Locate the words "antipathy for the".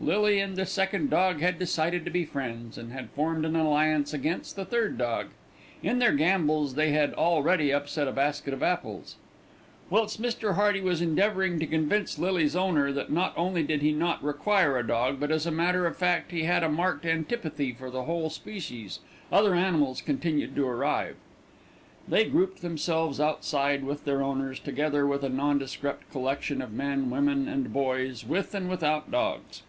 17.06-18.04